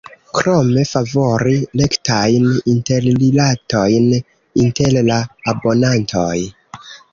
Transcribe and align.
Krome, 0.37 0.85
favori 0.91 1.53
rektajn 1.81 2.47
interrilatojn 2.73 4.09
inter 4.67 4.99
la 5.13 5.21
abonantoj. 5.55 6.35